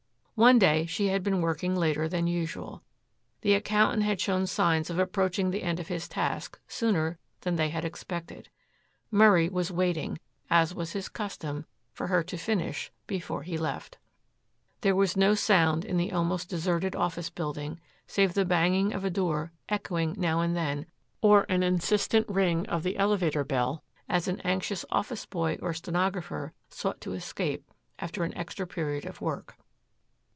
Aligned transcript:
One 0.35 0.57
day 0.57 0.87
she 0.87 1.09
had 1.09 1.21
been 1.21 1.41
working 1.41 1.75
later 1.75 2.07
than 2.09 2.25
usual. 2.25 2.81
The 3.41 3.53
accountant 3.53 4.01
had 4.01 4.19
shown 4.19 4.47
signs 4.47 4.89
of 4.89 4.97
approaching 4.97 5.51
the 5.51 5.61
end 5.61 5.79
of 5.79 5.87
his 5.87 6.07
task 6.07 6.59
sooner 6.67 7.19
than 7.41 7.57
they 7.57 7.69
had 7.69 7.85
expected. 7.85 8.49
Murray 9.11 9.49
was 9.49 9.69
waiting, 9.69 10.17
as 10.49 10.73
was 10.73 10.93
his 10.93 11.09
custom, 11.09 11.67
for 11.93 12.07
her 12.07 12.23
to 12.23 12.37
finish 12.37 12.91
before 13.05 13.43
he 13.43 13.55
left. 13.55 13.99
There 14.79 14.95
was 14.95 15.15
no 15.15 15.35
sound 15.35 15.85
in 15.85 15.97
the 15.97 16.11
almost 16.11 16.49
deserted 16.49 16.95
office 16.95 17.29
building 17.29 17.79
save 18.07 18.33
the 18.33 18.43
banging 18.43 18.93
of 18.93 19.05
a 19.05 19.11
door 19.11 19.51
echoing 19.69 20.15
now 20.17 20.39
and 20.41 20.55
then, 20.57 20.87
or 21.21 21.45
an 21.49 21.61
insistent 21.61 22.27
ring 22.27 22.65
of 22.65 22.81
the 22.81 22.97
elevator 22.97 23.43
bell 23.43 23.83
as 24.09 24.27
an 24.27 24.39
anxious 24.41 24.85
office 24.89 25.27
boy 25.27 25.59
or 25.61 25.71
stenographer 25.71 26.51
sought 26.67 26.99
to 27.01 27.13
escape 27.13 27.69
after 27.99 28.23
an 28.23 28.35
extra 28.35 28.65
period 28.65 29.05
of 29.05 29.21
work. 29.21 29.55